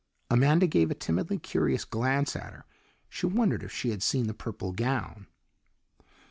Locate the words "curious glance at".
1.37-2.53